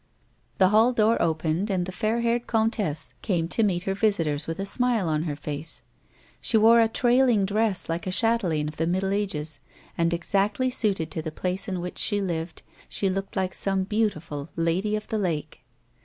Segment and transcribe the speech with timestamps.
[0.57, 4.57] The hall door opened and the fair haired comtesse came to meet her visitors with
[4.59, 5.83] a smile on her face.
[6.41, 9.59] She wore a trailing dress like a chS,telaine of the middle ages,
[9.95, 14.49] and, exactly suited to the place in which she lived, she looked like some beautiful
[14.55, 15.61] Lady of the Lake.